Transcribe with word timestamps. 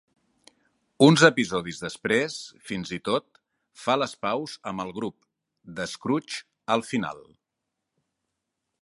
Uns 1.07 1.25
episodis 1.27 1.81
després, 1.83 2.37
fins 2.71 2.93
i 2.97 2.99
tot 3.11 3.39
fa 3.83 3.99
les 4.03 4.17
paus 4.27 4.57
amb 4.73 4.87
el 4.87 4.93
grup 4.99 5.31
de 5.81 5.89
Scrooge 5.95 6.45
al 6.77 6.89
final. 6.93 7.25